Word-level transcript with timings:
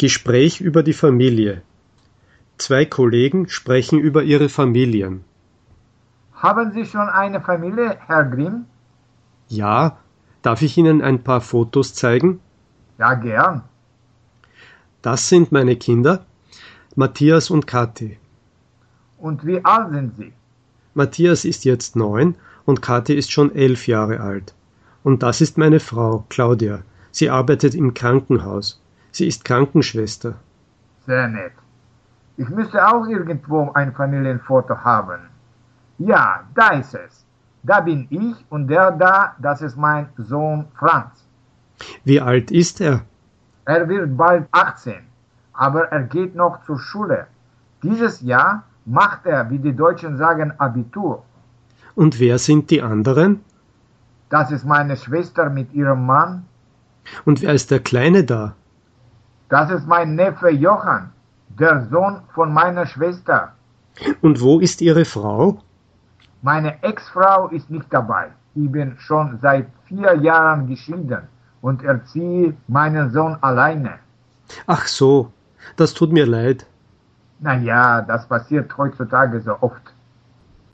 Gespräch 0.00 0.62
über 0.62 0.82
die 0.82 0.94
Familie. 0.94 1.60
Zwei 2.56 2.86
Kollegen 2.86 3.50
sprechen 3.50 3.98
über 3.98 4.22
ihre 4.22 4.48
Familien. 4.48 5.24
Haben 6.32 6.72
Sie 6.72 6.86
schon 6.86 7.10
eine 7.10 7.42
Familie, 7.42 7.98
Herr 8.06 8.24
Grimm? 8.24 8.64
Ja, 9.48 9.98
darf 10.40 10.62
ich 10.62 10.78
Ihnen 10.78 11.02
ein 11.02 11.22
paar 11.22 11.42
Fotos 11.42 11.92
zeigen? 11.92 12.40
Ja, 12.98 13.12
gern. 13.12 13.62
Das 15.02 15.28
sind 15.28 15.52
meine 15.52 15.76
Kinder, 15.76 16.24
Matthias 16.96 17.50
und 17.50 17.66
Kathi. 17.66 18.16
Und 19.18 19.44
wie 19.44 19.62
alt 19.62 19.90
sind 19.92 20.16
Sie? 20.16 20.32
Matthias 20.94 21.44
ist 21.44 21.66
jetzt 21.66 21.94
neun 21.94 22.36
und 22.64 22.80
Kathi 22.80 23.12
ist 23.12 23.32
schon 23.32 23.54
elf 23.54 23.86
Jahre 23.86 24.20
alt. 24.20 24.54
Und 25.02 25.22
das 25.22 25.42
ist 25.42 25.58
meine 25.58 25.78
Frau, 25.78 26.24
Claudia. 26.30 26.84
Sie 27.10 27.28
arbeitet 27.28 27.74
im 27.74 27.92
Krankenhaus. 27.92 28.80
Sie 29.12 29.26
ist 29.26 29.44
Krankenschwester. 29.44 30.34
Sehr 31.06 31.28
nett. 31.28 31.52
Ich 32.36 32.48
müsste 32.48 32.86
auch 32.86 33.06
irgendwo 33.06 33.70
ein 33.72 33.92
Familienfoto 33.92 34.76
haben. 34.76 35.20
Ja, 35.98 36.44
da 36.54 36.68
ist 36.70 36.94
es. 36.94 37.24
Da 37.62 37.80
bin 37.80 38.06
ich 38.10 38.36
und 38.48 38.68
der 38.68 38.90
da, 38.92 39.34
das 39.38 39.60
ist 39.60 39.76
mein 39.76 40.08
Sohn 40.16 40.66
Franz. 40.74 41.26
Wie 42.04 42.20
alt 42.20 42.50
ist 42.50 42.80
er? 42.80 43.02
Er 43.66 43.88
wird 43.88 44.16
bald 44.16 44.46
18, 44.52 44.94
aber 45.52 45.92
er 45.92 46.02
geht 46.04 46.34
noch 46.34 46.64
zur 46.64 46.78
Schule. 46.78 47.26
Dieses 47.82 48.20
Jahr 48.22 48.64
macht 48.86 49.26
er, 49.26 49.50
wie 49.50 49.58
die 49.58 49.76
Deutschen 49.76 50.16
sagen, 50.16 50.52
Abitur. 50.58 51.22
Und 51.94 52.18
wer 52.18 52.38
sind 52.38 52.70
die 52.70 52.82
anderen? 52.82 53.40
Das 54.30 54.50
ist 54.50 54.64
meine 54.64 54.96
Schwester 54.96 55.50
mit 55.50 55.72
ihrem 55.74 56.06
Mann. 56.06 56.46
Und 57.24 57.42
wer 57.42 57.52
ist 57.52 57.70
der 57.70 57.80
Kleine 57.80 58.24
da? 58.24 58.54
Das 59.50 59.68
ist 59.70 59.86
mein 59.86 60.14
Neffe 60.14 60.50
Johann, 60.50 61.10
der 61.58 61.86
Sohn 61.90 62.20
von 62.34 62.52
meiner 62.54 62.86
Schwester. 62.86 63.52
Und 64.22 64.40
wo 64.40 64.60
ist 64.60 64.80
Ihre 64.80 65.04
Frau? 65.04 65.58
Meine 66.40 66.80
Ex-Frau 66.84 67.48
ist 67.48 67.68
nicht 67.68 67.92
dabei. 67.92 68.28
Ich 68.54 68.70
bin 68.70 68.96
schon 68.98 69.38
seit 69.42 69.66
vier 69.86 70.14
Jahren 70.14 70.68
geschieden 70.68 71.22
und 71.62 71.82
erziehe 71.82 72.56
meinen 72.68 73.10
Sohn 73.10 73.36
alleine. 73.40 73.98
Ach 74.68 74.86
so, 74.86 75.32
das 75.76 75.94
tut 75.94 76.12
mir 76.12 76.26
leid. 76.26 76.64
Na 77.40 77.56
ja, 77.56 78.02
das 78.02 78.26
passiert 78.28 78.76
heutzutage 78.78 79.40
so 79.40 79.56
oft. 79.60 79.82